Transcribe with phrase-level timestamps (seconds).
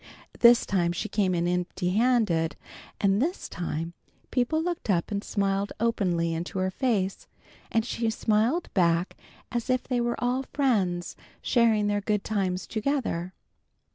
[0.39, 2.55] This time she came in empty handed,
[2.99, 3.93] and this time
[4.31, 7.27] people looked up and smiled openly into her face,
[7.71, 9.15] and she smiled back
[9.51, 13.35] as if they were all friends, sharing their good times together.